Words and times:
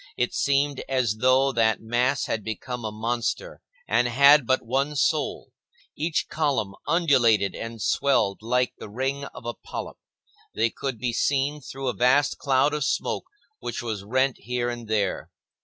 It 0.17 0.33
seemed 0.33 0.83
as 0.89 1.17
though 1.17 1.51
that 1.51 1.79
mass 1.79 2.25
had 2.25 2.43
become 2.43 2.83
a 2.83 2.91
monster 2.91 3.61
and 3.87 4.07
had 4.07 4.47
but 4.47 4.65
one 4.65 4.95
soul. 4.95 5.51
Each 5.95 6.27
column 6.27 6.73
undulated 6.87 7.53
and 7.53 7.79
swelled 7.79 8.39
like 8.41 8.73
the 8.79 8.89
ring 8.89 9.25
of 9.25 9.45
a 9.45 9.53
polyp. 9.53 9.97
They 10.55 10.71
could 10.71 10.97
be 10.97 11.13
seen 11.13 11.61
through 11.61 11.87
a 11.87 11.93
vast 11.93 12.39
cloud 12.39 12.73
of 12.73 12.83
smoke 12.83 13.25
which 13.59 13.83
was 13.83 14.03
rent 14.03 14.37
here 14.39 14.71
and 14.71 14.87
there. 14.87 15.29